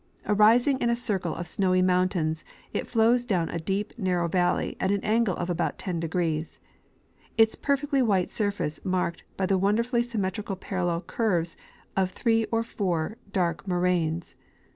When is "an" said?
4.89-4.99